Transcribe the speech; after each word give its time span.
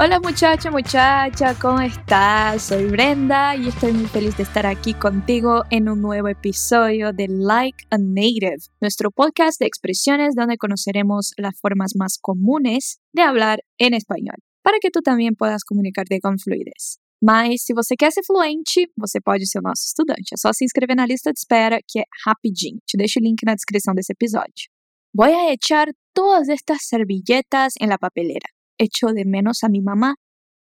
Hola 0.00 0.20
muchacho, 0.20 0.70
muchacha, 0.70 1.58
¿cómo 1.60 1.80
estás? 1.80 2.62
Soy 2.62 2.86
Brenda 2.86 3.56
y 3.56 3.66
estoy 3.66 3.92
muy 3.92 4.06
feliz 4.06 4.36
de 4.36 4.44
estar 4.44 4.64
aquí 4.64 4.94
contigo 4.94 5.64
en 5.70 5.88
un 5.88 6.00
nuevo 6.00 6.28
episodio 6.28 7.12
de 7.12 7.26
Like 7.26 7.84
a 7.90 7.98
Native, 7.98 8.58
nuestro 8.80 9.10
podcast 9.10 9.58
de 9.58 9.66
expresiones 9.66 10.36
donde 10.36 10.56
conoceremos 10.56 11.32
las 11.36 11.58
formas 11.60 11.96
más 11.96 12.16
comunes 12.20 13.00
de 13.12 13.22
hablar 13.22 13.58
em 13.78 13.92
espanhol, 13.92 14.36
para 14.62 14.78
que 14.80 14.92
tu 14.92 15.02
também 15.02 15.34
puedas 15.34 15.64
comunicarte 15.64 16.20
com 16.20 16.38
fluidez. 16.38 17.00
Mas 17.20 17.64
se 17.64 17.74
você 17.74 17.96
quer 17.96 18.12
ser 18.12 18.22
fluente, 18.22 18.86
você 18.96 19.20
pode 19.20 19.48
ser 19.48 19.58
o 19.58 19.62
nosso 19.62 19.82
estudante. 19.84 20.32
É 20.32 20.36
só 20.36 20.52
se 20.52 20.64
inscrever 20.64 20.94
na 20.94 21.06
lista 21.06 21.32
de 21.32 21.40
espera, 21.40 21.80
que 21.84 21.98
é 21.98 22.04
rapidinho. 22.24 22.78
Te 22.86 22.96
deixo 22.96 23.18
o 23.18 23.22
link 23.24 23.42
na 23.44 23.56
descrição 23.56 23.92
desse 23.94 24.12
episódio. 24.12 24.70
Voy 25.12 25.32
a 25.32 25.52
echar 25.52 25.88
todas 26.14 26.48
estas 26.48 26.86
servilletas 26.86 27.74
en 27.80 27.88
la 27.88 27.98
papelera. 27.98 28.48
Echo 28.78 29.08
de 29.12 29.24
menos 29.24 29.62
a 29.64 29.68
mi 29.68 29.80
mamá. 29.80 30.14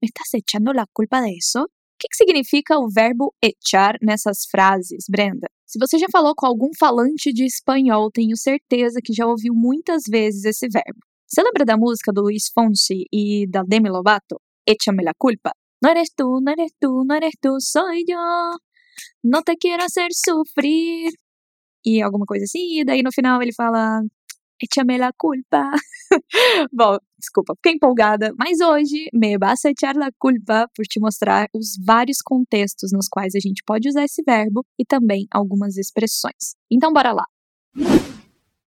¿Me 0.00 0.06
estás 0.06 0.32
echando 0.34 0.72
la 0.72 0.86
culpa 0.92 1.20
de 1.20 1.32
eso? 1.32 1.64
O 1.64 1.68
que, 1.98 2.08
que 2.08 2.16
significa 2.16 2.78
o 2.78 2.88
verbo 2.88 3.34
echar 3.42 3.98
nessas 4.00 4.46
frases, 4.50 5.06
Brenda? 5.08 5.48
Se 5.66 5.78
você 5.78 5.98
já 5.98 6.06
falou 6.10 6.34
com 6.34 6.46
algum 6.46 6.70
falante 6.78 7.32
de 7.32 7.44
espanhol, 7.44 8.10
tenho 8.10 8.36
certeza 8.36 9.00
que 9.02 9.12
já 9.12 9.26
ouviu 9.26 9.52
muitas 9.54 10.04
vezes 10.08 10.44
esse 10.44 10.68
verbo. 10.68 11.00
Você 11.26 11.42
lembra 11.42 11.64
da 11.64 11.76
música 11.76 12.12
do 12.12 12.22
Luiz 12.22 12.48
Fonsi 12.54 13.04
e 13.12 13.46
da 13.50 13.62
Demi 13.62 13.90
Lovato? 13.90 14.40
Échame 14.66 15.02
la 15.02 15.12
culpa. 15.18 15.52
No 15.82 15.90
eres 15.90 16.10
tú, 16.16 16.40
no 16.40 16.50
eres 16.52 16.72
tú, 16.80 17.04
no 17.04 17.14
eres 17.14 17.34
tú, 17.40 17.60
soy 17.60 18.04
yo. 18.08 18.16
No 19.22 19.42
te 19.42 19.56
quiero 19.56 19.84
hacer 19.84 20.08
sufrir. 20.12 21.12
E 21.84 22.02
alguma 22.02 22.26
coisa 22.26 22.44
assim, 22.44 22.80
e 22.80 22.84
daí 22.84 23.02
no 23.02 23.12
final 23.12 23.42
ele 23.42 23.52
fala 23.52 24.02
Échame 24.60 24.98
la 24.98 25.12
culpa. 25.12 25.70
Bom, 26.72 26.98
desculpa, 27.18 27.54
fiquei 27.56 27.74
empolgada, 27.74 28.32
mas 28.38 28.60
hoje 28.60 29.08
me 29.12 29.38
vas 29.38 29.64
a 29.64 29.70
echar 29.70 29.94
la 29.94 30.10
culpa 30.18 30.68
por 30.74 30.84
te 30.84 30.98
mostrar 30.98 31.48
os 31.54 31.76
vários 31.84 32.20
contextos 32.20 32.90
nos 32.92 33.08
quais 33.08 33.34
a 33.34 33.40
gente 33.40 33.62
pode 33.64 33.88
usar 33.88 34.04
esse 34.04 34.22
verbo 34.22 34.64
e 34.78 34.84
também 34.84 35.26
algumas 35.30 35.76
expressões. 35.76 36.56
Então, 36.70 36.92
bora 36.92 37.12
lá. 37.12 37.24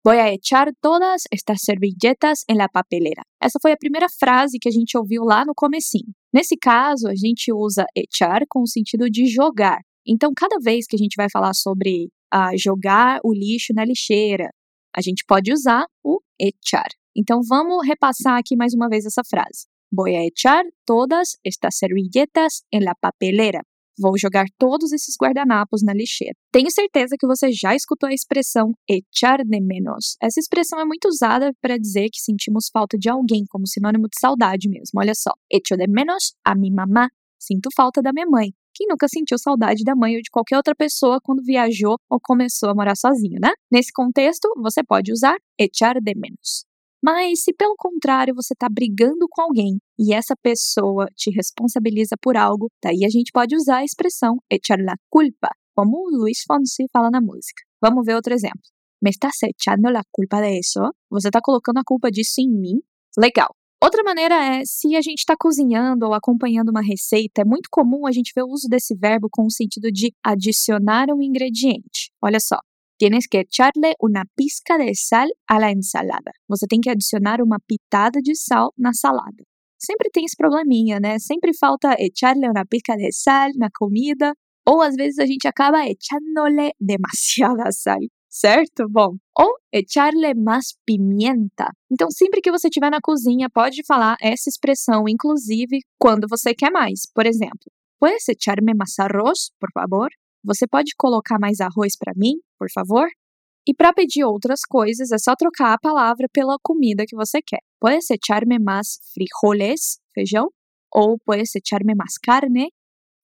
Voy 0.03 0.17
a 0.17 0.33
echar 0.33 0.71
todas 0.81 1.23
estas 1.31 1.61
servilletas 1.61 2.43
en 2.47 2.57
la 2.57 2.69
papelera. 2.69 3.21
Essa 3.41 3.59
foi 3.61 3.73
a 3.73 3.77
primeira 3.77 4.07
frase 4.09 4.57
que 4.57 4.69
a 4.69 4.71
gente 4.71 4.97
ouviu 4.97 5.23
lá 5.23 5.43
no 5.45 5.53
comecinho. 5.53 6.13
Nesse 6.33 6.55
caso, 6.57 7.07
a 7.07 7.15
gente 7.15 7.51
usa 7.51 7.85
echar 7.95 8.41
com 8.49 8.61
o 8.61 8.67
sentido 8.67 9.09
de 9.09 9.25
jogar. 9.27 9.79
Então, 10.07 10.31
cada 10.35 10.57
vez 10.61 10.85
que 10.87 10.95
a 10.95 10.99
gente 10.99 11.15
vai 11.17 11.27
falar 11.29 11.53
sobre 11.53 12.09
ah, 12.31 12.55
jogar 12.57 13.19
o 13.23 13.33
lixo 13.33 13.73
na 13.73 13.83
lixeira, 13.83 14.49
a 14.95 15.01
gente 15.01 15.23
pode 15.27 15.51
usar 15.51 15.85
o 16.03 16.19
echar. 16.39 16.87
Então 17.15 17.41
vamos 17.47 17.85
repassar 17.85 18.37
aqui 18.37 18.55
mais 18.55 18.73
uma 18.73 18.87
vez 18.87 19.05
essa 19.05 19.23
frase. 19.23 19.67
Voy 19.91 20.15
a 20.15 20.25
echar 20.25 20.63
todas 20.85 21.37
estas 21.43 21.77
servilletas 21.77 22.63
en 22.71 22.83
la 22.83 22.93
papelera. 22.95 23.61
Vou 24.01 24.17
jogar 24.17 24.45
todos 24.57 24.93
esses 24.93 25.15
guardanapos 25.21 25.81
na 25.83 25.93
lixeira. 25.93 26.33
Tenho 26.53 26.71
certeza 26.71 27.17
que 27.19 27.27
você 27.27 27.51
já 27.51 27.75
escutou 27.75 28.07
a 28.07 28.13
expressão 28.13 28.71
echar 28.87 29.43
de 29.43 29.59
menos. 29.59 30.15
Essa 30.21 30.39
expressão 30.39 30.79
é 30.79 30.85
muito 30.85 31.09
usada 31.09 31.51
para 31.59 31.77
dizer 31.77 32.09
que 32.09 32.21
sentimos 32.21 32.69
falta 32.71 32.97
de 32.97 33.09
alguém, 33.09 33.43
como 33.49 33.67
sinônimo 33.67 34.07
de 34.07 34.17
saudade 34.17 34.69
mesmo. 34.69 34.99
Olha 34.99 35.13
só. 35.13 35.31
Echo 35.51 35.75
de 35.75 35.87
menos 35.87 36.33
a 36.45 36.55
mi 36.55 36.71
mamá. 36.71 37.09
Sinto 37.37 37.69
falta 37.75 38.01
da 38.01 38.13
minha 38.13 38.25
mãe. 38.25 38.53
Quem 38.73 38.87
nunca 38.87 39.07
sentiu 39.07 39.37
saudade 39.37 39.83
da 39.83 39.95
mãe 39.95 40.15
ou 40.15 40.21
de 40.21 40.29
qualquer 40.31 40.57
outra 40.57 40.75
pessoa 40.75 41.19
quando 41.21 41.43
viajou 41.43 41.97
ou 42.09 42.19
começou 42.21 42.69
a 42.69 42.75
morar 42.75 42.95
sozinho, 42.95 43.39
né? 43.41 43.51
Nesse 43.71 43.91
contexto, 43.91 44.47
você 44.57 44.83
pode 44.83 45.11
usar 45.11 45.35
echar 45.57 45.99
de 46.01 46.13
menos. 46.15 46.65
Mas 47.03 47.43
se 47.43 47.53
pelo 47.53 47.75
contrário 47.77 48.35
você 48.35 48.53
está 48.53 48.67
brigando 48.69 49.25
com 49.29 49.41
alguém 49.41 49.79
e 49.97 50.13
essa 50.13 50.35
pessoa 50.41 51.07
te 51.15 51.31
responsabiliza 51.31 52.15
por 52.21 52.35
algo, 52.35 52.69
daí 52.83 53.05
a 53.05 53.09
gente 53.09 53.31
pode 53.31 53.55
usar 53.55 53.77
a 53.77 53.85
expressão 53.85 54.37
echar 54.51 54.77
la 54.79 54.95
culpa, 55.09 55.49
como 55.73 55.97
o 55.97 56.09
Luiz 56.09 56.39
Fonsi 56.45 56.85
fala 56.91 57.09
na 57.09 57.21
música. 57.21 57.63
Vamos 57.81 58.05
ver 58.05 58.15
outro 58.15 58.33
exemplo. 58.33 58.61
Me 59.01 59.11
estás 59.11 59.37
echando 59.43 59.89
la 59.89 60.03
culpa 60.11 60.41
de 60.41 60.59
eso? 60.59 60.81
Você 61.09 61.29
está 61.29 61.39
colocando 61.41 61.77
a 61.77 61.83
culpa 61.85 62.11
disso 62.11 62.41
em 62.41 62.49
mim? 62.49 62.79
Legal. 63.17 63.58
Outra 63.81 64.03
maneira 64.03 64.35
é, 64.35 64.61
se 64.65 64.93
a 64.97 65.01
gente 65.01 65.19
está 65.19 65.35
cozinhando 65.39 66.05
ou 66.05 66.13
acompanhando 66.13 66.67
uma 66.67 66.81
receita, 66.81 67.43
é 67.43 67.45
muito 67.45 67.69
comum 67.71 68.05
a 68.05 68.11
gente 68.11 68.33
ver 68.35 68.43
o 68.43 68.49
uso 68.49 68.67
desse 68.67 68.93
verbo 68.93 69.29
com 69.31 69.45
o 69.45 69.51
sentido 69.51 69.89
de 69.89 70.13
adicionar 70.21 71.07
um 71.09 71.21
ingrediente. 71.21 72.11
Olha 72.21 72.41
só. 72.41 72.57
Tienes 72.99 73.25
que 73.25 73.37
echarle 73.37 73.93
una 74.01 74.25
pizca 74.35 74.77
de 74.77 74.93
sal 74.93 75.29
a 75.47 75.57
la 75.57 75.71
ensalada. 75.71 76.33
Você 76.49 76.67
tem 76.67 76.81
que 76.81 76.89
adicionar 76.89 77.41
uma 77.41 77.57
pitada 77.65 78.19
de 78.21 78.35
sal 78.35 78.73
na 78.77 78.91
salada. 78.91 79.45
Sempre 79.81 80.09
tem 80.11 80.25
esse 80.25 80.35
probleminha, 80.35 80.99
né? 80.99 81.17
Sempre 81.17 81.53
falta 81.57 81.95
echarle 81.97 82.49
una 82.49 82.65
pizca 82.65 82.97
de 82.97 83.09
sal 83.13 83.51
na 83.55 83.69
comida, 83.73 84.33
ou 84.67 84.81
às 84.81 84.95
vezes 84.95 85.19
a 85.19 85.25
gente 85.25 85.47
acaba 85.47 85.87
echándole 85.87 86.73
demasiada 86.81 87.71
sal 87.71 87.99
certo? 88.29 88.87
Bom, 88.89 89.15
ou 89.37 89.55
echarle 89.73 90.33
más 90.35 90.75
pimienta. 90.85 91.71
Então, 91.91 92.09
sempre 92.11 92.41
que 92.41 92.51
você 92.51 92.67
estiver 92.67 92.91
na 92.91 92.99
cozinha, 93.01 93.49
pode 93.49 93.83
falar 93.85 94.15
essa 94.21 94.49
expressão, 94.49 95.03
inclusive 95.07 95.79
quando 95.97 96.27
você 96.29 96.53
quer 96.53 96.71
mais. 96.71 97.01
Por 97.13 97.25
exemplo, 97.25 97.71
puedes 97.99 98.27
echarme 98.29 98.73
más 98.73 98.97
arroz, 98.99 99.49
por 99.59 99.69
favor? 99.73 100.09
Você 100.43 100.67
pode 100.67 100.91
colocar 100.97 101.37
mais 101.39 101.59
arroz 101.59 101.97
para 101.97 102.13
mim, 102.15 102.35
por 102.57 102.69
favor? 102.71 103.07
E 103.67 103.73
para 103.73 103.93
pedir 103.93 104.23
outras 104.23 104.61
coisas, 104.67 105.11
é 105.11 105.17
só 105.17 105.35
trocar 105.35 105.73
a 105.73 105.77
palavra 105.77 106.27
pela 106.31 106.57
comida 106.63 107.03
que 107.07 107.15
você 107.15 107.41
quer. 107.41 107.59
Puedes 107.79 108.09
echarme 108.09 108.57
más 108.57 108.99
frijoles, 109.13 109.99
feijão? 110.13 110.49
Ou 110.91 111.17
puedes 111.23 111.53
echarme 111.55 111.93
más 111.93 112.17
carne? 112.21 112.71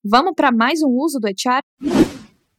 Vamos 0.03 0.33
para 0.35 0.51
mais 0.51 0.83
um 0.83 0.91
uso 0.91 1.19
do 1.19 1.27
echar? 1.27 1.63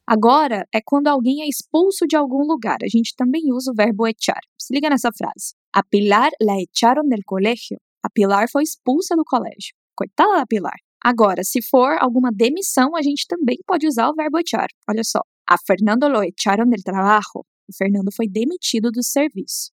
Agora 0.08 0.64
é 0.72 0.80
quando 0.80 1.08
alguém 1.08 1.42
é 1.42 1.48
expulso 1.48 2.06
de 2.06 2.14
algum 2.14 2.46
lugar. 2.46 2.78
A 2.80 2.88
gente 2.88 3.12
também 3.16 3.52
usa 3.52 3.72
o 3.72 3.74
verbo 3.74 4.06
echar. 4.06 4.38
Se 4.56 4.72
liga 4.72 4.88
nessa 4.88 5.10
frase. 5.10 5.54
A 5.74 5.82
Pilar 5.82 6.30
la 6.40 6.54
echaron 6.60 7.08
del 7.08 7.22
colegio. 7.26 7.76
A 8.04 8.08
Pilar 8.08 8.46
foi 8.48 8.62
expulsa 8.62 9.16
do 9.16 9.24
colégio. 9.24 9.74
Coitada 9.96 10.36
da 10.36 10.46
Pilar. 10.46 10.76
Agora, 11.04 11.42
se 11.42 11.60
for 11.60 11.96
alguma 11.98 12.30
demissão, 12.32 12.94
a 12.94 13.02
gente 13.02 13.26
também 13.26 13.58
pode 13.66 13.88
usar 13.88 14.08
o 14.08 14.14
verbo 14.14 14.38
echar. 14.38 14.68
Olha 14.88 15.02
só. 15.02 15.20
A 15.48 15.56
Fernando 15.66 16.08
lo 16.08 16.22
echaron 16.22 16.70
del 16.70 16.84
trabajo. 16.84 17.40
O 17.68 17.76
Fernando 17.76 18.12
foi 18.14 18.28
demitido 18.28 18.92
do 18.92 19.02
serviço. 19.02 19.72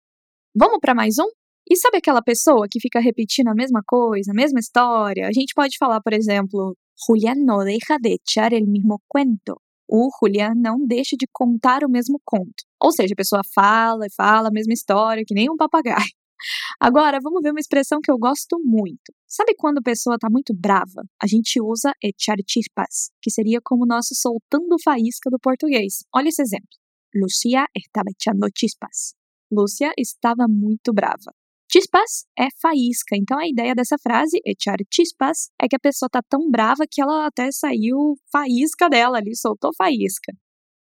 Vamos 0.56 0.78
para 0.80 0.94
mais 0.94 1.18
um? 1.18 1.28
E 1.70 1.76
sabe 1.76 1.98
aquela 1.98 2.22
pessoa 2.22 2.66
que 2.70 2.80
fica 2.80 3.00
repetindo 3.00 3.48
a 3.48 3.54
mesma 3.54 3.82
coisa, 3.86 4.32
a 4.32 4.34
mesma 4.34 4.60
história? 4.60 5.28
A 5.28 5.32
gente 5.32 5.52
pode 5.54 5.76
falar, 5.76 6.00
por 6.00 6.14
exemplo, 6.14 6.74
Julián 7.06 7.44
no 7.44 7.62
deja 7.64 7.98
de 8.00 8.16
echar 8.16 8.54
el 8.54 8.66
mismo 8.66 8.98
cuento 9.06 9.60
o 9.94 10.08
Julian 10.18 10.54
não 10.56 10.86
deixa 10.86 11.14
de 11.18 11.26
contar 11.30 11.84
o 11.84 11.90
mesmo 11.90 12.18
conto. 12.24 12.64
Ou 12.82 12.90
seja, 12.90 13.12
a 13.12 13.16
pessoa 13.16 13.42
fala 13.54 14.06
e 14.06 14.14
fala 14.16 14.48
a 14.48 14.50
mesma 14.50 14.72
história, 14.72 15.22
que 15.26 15.34
nem 15.34 15.50
um 15.50 15.56
papagaio. 15.56 15.98
Agora, 16.80 17.20
vamos 17.22 17.42
ver 17.42 17.50
uma 17.50 17.60
expressão 17.60 18.00
que 18.02 18.10
eu 18.10 18.16
gosto 18.16 18.58
muito. 18.64 19.12
Sabe 19.28 19.54
quando 19.54 19.78
a 19.78 19.82
pessoa 19.82 20.14
está 20.14 20.30
muito 20.30 20.54
brava? 20.54 21.04
A 21.22 21.26
gente 21.26 21.60
usa 21.60 21.92
echar 22.02 22.36
chispas, 22.48 23.10
que 23.20 23.30
seria 23.30 23.60
como 23.62 23.84
o 23.84 23.86
nosso 23.86 24.14
soltando 24.14 24.76
faísca 24.82 25.28
do 25.30 25.38
português. 25.38 25.98
Olha 26.14 26.30
esse 26.30 26.40
exemplo. 26.40 26.66
Lucia 27.14 27.66
estava 27.76 28.08
echando 28.18 28.48
chispas. 28.56 29.12
Lúcia 29.52 29.92
estava 29.98 30.46
muito 30.48 30.94
brava. 30.94 31.34
Chispas 31.72 32.26
é 32.38 32.48
faísca, 32.60 33.16
então 33.16 33.38
a 33.38 33.48
ideia 33.48 33.74
dessa 33.74 33.96
frase, 33.96 34.38
echar 34.44 34.76
chispas, 34.92 35.48
é 35.58 35.66
que 35.66 35.74
a 35.74 35.78
pessoa 35.78 36.06
tá 36.10 36.20
tão 36.28 36.50
brava 36.50 36.84
que 36.90 37.00
ela 37.00 37.26
até 37.26 37.50
saiu 37.50 38.14
faísca 38.30 38.90
dela 38.90 39.16
ali, 39.16 39.34
soltou 39.34 39.70
faísca. 39.74 40.34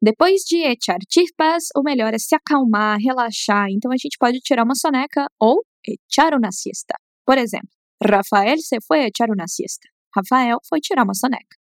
Depois 0.00 0.42
de 0.42 0.58
echar 0.58 0.98
chispas, 1.12 1.64
o 1.76 1.82
melhor 1.82 2.14
é 2.14 2.18
se 2.20 2.36
acalmar, 2.36 2.98
relaxar, 3.00 3.66
então 3.68 3.90
a 3.90 3.96
gente 3.96 4.16
pode 4.16 4.38
tirar 4.38 4.62
uma 4.62 4.76
soneca 4.76 5.26
ou 5.40 5.60
echar 5.84 6.32
uma 6.34 6.52
siesta. 6.52 6.94
Por 7.26 7.36
exemplo, 7.36 7.68
Rafael 8.00 8.56
se 8.58 8.78
foi 8.86 9.00
echar 9.06 9.28
uma 9.28 9.48
siesta. 9.48 9.88
Rafael 10.14 10.58
foi 10.68 10.78
tirar 10.78 11.02
uma 11.02 11.14
soneca. 11.14 11.56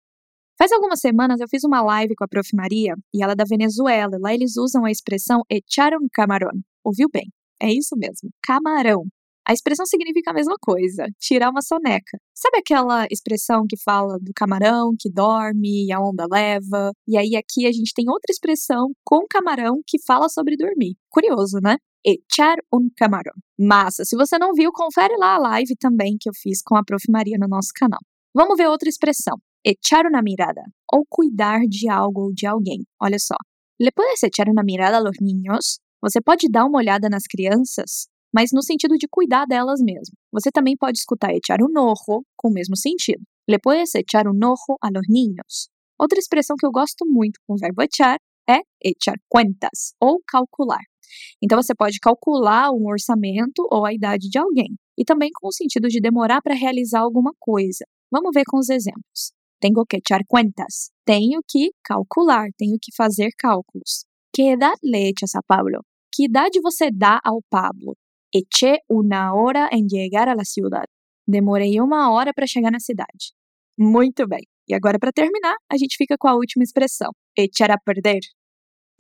Faz 0.58 0.70
algumas 0.74 1.00
semanas 1.00 1.40
eu 1.40 1.48
fiz 1.48 1.64
uma 1.64 1.82
live 1.82 2.14
com 2.16 2.26
a 2.26 2.28
Prof. 2.28 2.50
Maria 2.54 2.94
e 3.14 3.24
ela 3.24 3.32
é 3.32 3.36
da 3.36 3.46
Venezuela. 3.46 4.18
Lá 4.20 4.34
eles 4.34 4.58
usam 4.58 4.84
a 4.84 4.92
expressão 4.92 5.44
echar 5.50 5.94
un 5.94 6.10
camarón. 6.12 6.62
Ouviu 6.84 7.08
bem? 7.10 7.32
É 7.62 7.72
isso 7.72 7.96
mesmo, 7.98 8.30
camarão. 8.42 9.04
A 9.46 9.52
expressão 9.52 9.86
significa 9.86 10.32
a 10.32 10.34
mesma 10.34 10.56
coisa, 10.62 11.06
tirar 11.20 11.50
uma 11.50 11.62
soneca. 11.62 12.18
Sabe 12.34 12.60
aquela 12.60 13.06
expressão 13.12 13.66
que 13.68 13.76
fala 13.78 14.18
do 14.18 14.32
camarão 14.34 14.94
que 14.98 15.12
dorme 15.12 15.86
e 15.86 15.92
a 15.92 16.00
onda 16.00 16.26
leva? 16.32 16.94
E 17.06 17.18
aí 17.18 17.36
aqui 17.36 17.68
a 17.68 17.72
gente 17.72 17.94
tem 17.94 18.06
outra 18.08 18.32
expressão 18.32 18.92
com 19.04 19.26
camarão 19.30 19.82
que 19.86 20.02
fala 20.08 20.30
sobre 20.30 20.56
dormir. 20.56 20.96
Curioso, 21.10 21.60
né? 21.62 21.76
Echar 22.06 22.56
un 22.74 22.90
camarão. 22.96 23.34
Massa, 23.60 24.06
se 24.06 24.16
você 24.16 24.38
não 24.38 24.54
viu, 24.54 24.72
confere 24.72 25.16
lá 25.18 25.36
a 25.36 25.40
live 25.40 25.76
também 25.78 26.16
que 26.20 26.30
eu 26.30 26.34
fiz 26.34 26.62
com 26.62 26.78
a 26.78 26.84
Prof. 26.84 27.04
Maria 27.10 27.38
no 27.38 27.48
nosso 27.48 27.70
canal. 27.76 28.00
Vamos 28.34 28.58
ver 28.58 28.68
outra 28.70 28.88
expressão. 28.88 29.38
Echar 29.66 30.06
una 30.06 30.22
mirada, 30.22 30.64
ou 30.92 31.06
cuidar 31.10 31.62
de 31.68 31.90
algo 31.90 32.24
ou 32.26 32.34
de 32.34 32.46
alguém. 32.46 32.84
Olha 33.02 33.20
só. 33.20 33.36
¿Le 33.80 33.92
puedes 33.92 34.24
echar 34.24 34.50
una 34.50 34.64
mirada 34.64 34.98
a 34.98 35.02
los 35.02 35.18
niños? 35.22 35.80
Você 36.04 36.22
pode 36.22 36.48
dar 36.50 36.66
uma 36.66 36.78
olhada 36.78 37.10
nas 37.10 37.24
crianças? 37.24 38.08
mas 38.34 38.50
no 38.52 38.64
sentido 38.64 38.98
de 38.98 39.08
cuidar 39.08 39.46
delas 39.46 39.80
mesmo. 39.80 40.16
Você 40.32 40.50
também 40.52 40.76
pode 40.76 40.98
escutar 40.98 41.32
echar 41.32 41.62
un 41.62 41.78
ojo 41.78 42.26
com 42.36 42.50
o 42.50 42.52
mesmo 42.52 42.76
sentido. 42.76 43.22
Le 43.48 43.60
puedes 43.60 43.94
echar 43.94 44.28
un 44.28 44.44
ojo 44.44 44.76
a 44.82 44.90
los 44.90 45.06
niños. 45.08 45.70
Outra 46.00 46.18
expressão 46.18 46.56
que 46.58 46.66
eu 46.66 46.72
gosto 46.72 47.06
muito 47.06 47.40
com 47.46 47.54
o 47.54 47.58
verbo 47.58 47.84
echar 47.84 48.18
é 48.50 48.62
echar 48.84 49.16
cuentas 49.30 49.94
ou 50.02 50.20
calcular. 50.28 50.82
Então 51.42 51.62
você 51.62 51.76
pode 51.76 52.00
calcular 52.00 52.72
um 52.72 52.88
orçamento 52.88 53.68
ou 53.70 53.86
a 53.86 53.94
idade 53.94 54.28
de 54.30 54.40
alguém, 54.40 54.76
e 54.98 55.06
também 55.06 55.30
com 55.32 55.48
o 55.48 55.54
sentido 55.54 55.88
de 55.88 56.02
demorar 56.02 56.42
para 56.42 56.56
realizar 56.56 57.02
alguma 57.02 57.34
coisa. 57.40 57.86
Vamos 58.12 58.32
ver 58.34 58.44
com 58.48 58.58
os 58.58 58.70
exemplos. 58.70 59.32
Tenho 59.62 59.86
que 59.88 59.98
echar 59.98 60.22
cuentas. 60.28 60.90
Tenho 61.06 61.40
que 61.48 61.72
calcular, 61.84 62.50
tenho 62.58 62.78
que 62.82 62.92
fazer 62.96 63.30
cálculos. 63.38 64.06
Que 64.34 64.54
edad 64.54 64.76
le 64.82 65.10
echas 65.10 65.36
a 65.36 65.42
Pablo? 65.48 65.82
Que 66.14 66.26
idade 66.26 66.62
você 66.62 66.92
dá 66.92 67.20
ao 67.24 67.42
Pablo? 67.50 67.96
Eché 68.32 68.78
una 68.88 69.34
hora 69.34 69.68
en 69.72 69.88
llegar 69.88 70.30
a 70.30 70.36
la 70.36 70.46
ciudad. 70.46 70.86
Demorei 71.28 71.80
uma 71.80 72.12
hora 72.12 72.32
para 72.32 72.46
chegar 72.46 72.72
na 72.72 72.80
cidade. 72.80 73.34
Muito 73.76 74.28
bem. 74.28 74.44
E 74.70 74.76
agora, 74.76 75.00
para 75.00 75.12
terminar, 75.12 75.56
a 75.72 75.76
gente 75.76 75.98
fica 75.98 76.16
com 76.18 76.28
a 76.28 76.36
última 76.36 76.64
expressão: 76.64 77.12
echar 77.36 77.72
a 77.72 77.80
perder. 77.80 78.20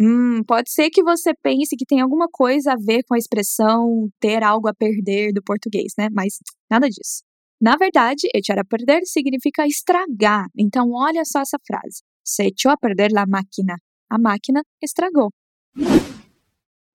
Hum, 0.01 0.43
pode 0.47 0.71
ser 0.71 0.89
que 0.89 1.03
você 1.03 1.33
pense 1.43 1.75
que 1.75 1.85
tem 1.85 2.01
alguma 2.01 2.27
coisa 2.31 2.73
a 2.73 2.75
ver 2.75 3.03
com 3.03 3.13
a 3.13 3.17
expressão 3.17 4.09
ter 4.19 4.43
algo 4.43 4.67
a 4.67 4.73
perder 4.73 5.31
do 5.33 5.43
português, 5.43 5.93
né? 5.95 6.09
Mas 6.11 6.39
nada 6.69 6.87
disso. 6.87 7.21
Na 7.61 7.77
verdade, 7.77 8.27
echar 8.33 8.57
a 8.57 8.65
perder 8.65 9.01
significa 9.05 9.67
estragar. 9.67 10.47
Então, 10.57 10.91
olha 10.91 11.23
só 11.25 11.41
essa 11.41 11.59
frase: 11.65 12.01
Se 12.25 12.47
echou 12.47 12.71
a 12.71 12.77
perder 12.77 13.11
la 13.11 13.25
máquina. 13.27 13.77
A 14.09 14.17
máquina 14.17 14.63
estragou. 14.81 15.29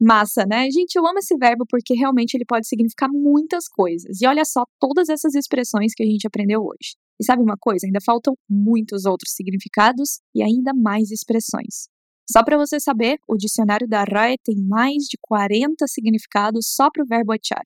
Massa, 0.01 0.45
né? 0.47 0.71
Gente, 0.71 0.95
eu 0.95 1.05
amo 1.07 1.19
esse 1.19 1.37
verbo 1.37 1.65
porque 1.69 1.93
realmente 1.95 2.35
ele 2.35 2.45
pode 2.45 2.69
significar 2.69 3.09
muitas 3.11 3.67
coisas. 3.69 4.21
E 4.21 4.27
olha 4.27 4.45
só 4.45 4.65
todas 4.79 5.09
essas 5.09 5.35
expressões 5.35 5.93
que 5.93 6.05
a 6.05 6.07
gente 6.07 6.27
aprendeu 6.27 6.61
hoje. 6.63 6.95
E 7.21 7.25
sabe 7.25 7.43
uma 7.43 7.57
coisa? 7.59 7.85
Ainda 7.85 7.99
faltam 8.01 8.35
muitos 8.49 9.05
outros 9.05 9.33
significados 9.33 10.21
e 10.33 10.41
ainda 10.41 10.73
mais 10.73 11.11
expressões. 11.11 11.89
Só 12.31 12.45
para 12.45 12.57
você 12.57 12.79
saber, 12.79 13.19
o 13.27 13.37
dicionário 13.37 13.89
da 13.89 14.05
RAE 14.05 14.37
tem 14.45 14.57
mais 14.57 15.05
de 15.05 15.19
40 15.21 15.85
significados 15.89 16.69
só 16.69 16.91
para 16.93 17.03
o 17.03 17.07
verbo 17.07 17.35
echar. 17.35 17.63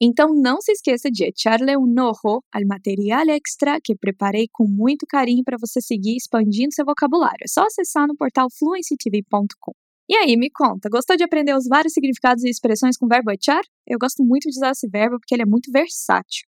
Então 0.00 0.34
não 0.34 0.60
se 0.60 0.72
esqueça 0.72 1.10
de 1.10 1.24
echarle 1.24 1.76
un 1.76 1.98
ojo 2.00 2.42
al 2.52 2.66
material 2.66 3.28
extra 3.28 3.78
que 3.82 3.94
preparei 3.94 4.48
com 4.50 4.66
muito 4.66 5.06
carinho 5.06 5.44
para 5.44 5.58
você 5.60 5.80
seguir 5.80 6.16
expandindo 6.16 6.74
seu 6.74 6.84
vocabulário. 6.84 7.42
É 7.42 7.48
só 7.48 7.64
acessar 7.66 8.06
no 8.06 8.16
portal 8.16 8.48
fluencytv.com. 8.50 9.83
E 10.08 10.16
aí, 10.16 10.36
me 10.36 10.50
conta, 10.50 10.90
gostou 10.90 11.16
de 11.16 11.24
aprender 11.24 11.54
os 11.54 11.66
vários 11.66 11.94
significados 11.94 12.44
e 12.44 12.50
expressões 12.50 12.98
com 12.98 13.06
o 13.06 13.08
verbo 13.08 13.30
echar? 13.30 13.62
Eu 13.86 13.98
gosto 13.98 14.22
muito 14.22 14.50
de 14.50 14.58
usar 14.58 14.72
esse 14.72 14.86
verbo 14.86 15.18
porque 15.18 15.34
ele 15.34 15.42
é 15.42 15.46
muito 15.46 15.70
versátil. 15.72 16.46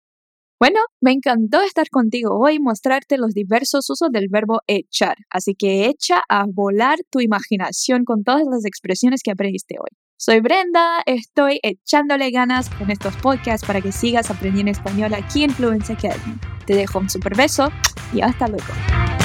Bueno, 0.61 0.81
me 1.01 1.13
encantó 1.13 1.63
estar 1.63 1.89
contigo 1.89 2.37
hoy 2.37 2.57
y 2.57 2.59
mostrarte 2.59 3.17
los 3.17 3.33
diversos 3.33 3.89
usos 3.89 4.11
del 4.11 4.27
verbo 4.29 4.59
echar, 4.67 5.17
así 5.31 5.55
que 5.55 5.87
echa 5.87 6.21
a 6.29 6.47
volar 6.53 6.99
tu 7.11 7.21
imaginación 7.21 8.05
con 8.05 8.25
todas 8.25 8.43
las 8.51 8.65
expresiones 8.65 9.23
que 9.23 9.31
aprendiste 9.31 9.77
hoy. 9.79 9.97
Soy 10.19 10.41
Brenda, 10.41 11.01
estoy 11.07 11.61
echándole 11.63 12.33
ganas 12.33 12.69
con 12.71 12.91
estos 12.91 13.17
podcasts 13.19 13.65
para 13.65 13.81
que 13.81 13.93
sigas 13.93 14.31
aprendiendo 14.33 14.73
español 14.73 15.15
aquí 15.15 15.45
en 15.45 15.51
Fluency 15.51 15.93
Academy. 15.93 16.37
Te 16.67 16.75
dejo 16.75 16.99
un 16.99 17.09
super 17.09 17.37
beso 17.37 17.71
y 18.13 18.21
hasta 18.21 18.49
luego. 18.49 19.18